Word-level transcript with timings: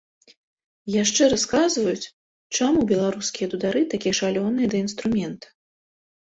Яшчэ 1.03 1.23
расказваюць, 1.33 2.09
чаму 2.57 2.87
беларускія 2.93 3.47
дудары 3.55 3.81
такія 3.95 4.19
шалёныя 4.23 4.67
да 4.75 4.83
інструмента. 4.85 5.47